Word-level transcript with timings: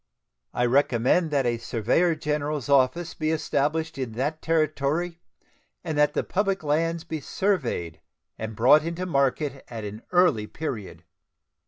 I 0.51 0.65
recommend 0.65 1.29
that 1.29 1.45
a 1.45 1.59
surveyor 1.59 2.15
general's 2.15 2.69
office 2.69 3.13
be 3.13 3.29
established 3.29 3.99
in 3.99 4.13
that 4.13 4.41
Territory, 4.41 5.19
and 5.83 5.95
that 5.95 6.15
the 6.15 6.23
public 6.23 6.63
lands 6.63 7.03
be 7.03 7.21
surveyed 7.21 8.01
and 8.35 8.55
brought 8.55 8.83
into 8.83 9.05
market 9.05 9.63
at 9.67 9.83
an 9.83 10.01
early 10.11 10.47
period. 10.47 11.03